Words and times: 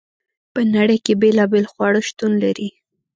په 0.53 0.59
نړۍ 0.75 0.97
کې 1.05 1.13
بیلابیل 1.21 1.65
خواړه 1.71 2.01
شتون 2.09 2.31
لري. 2.43 2.69